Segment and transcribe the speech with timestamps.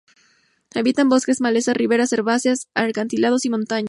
[0.73, 3.79] Habita en bosques, maleza, riberas herbáceas, acantilados y montañas.